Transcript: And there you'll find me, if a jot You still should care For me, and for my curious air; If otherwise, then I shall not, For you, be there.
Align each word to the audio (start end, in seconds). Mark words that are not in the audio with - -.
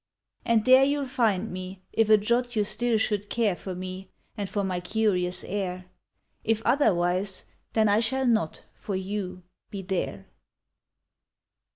And 0.45 0.65
there 0.65 0.83
you'll 0.83 1.05
find 1.05 1.51
me, 1.51 1.79
if 1.93 2.09
a 2.09 2.17
jot 2.17 2.55
You 2.55 2.63
still 2.63 2.97
should 2.97 3.29
care 3.29 3.55
For 3.55 3.75
me, 3.75 4.09
and 4.35 4.49
for 4.49 4.63
my 4.63 4.79
curious 4.79 5.43
air; 5.43 5.85
If 6.43 6.63
otherwise, 6.65 7.45
then 7.73 7.87
I 7.87 7.99
shall 7.99 8.25
not, 8.25 8.63
For 8.73 8.95
you, 8.95 9.43
be 9.69 9.83
there. 9.83 10.25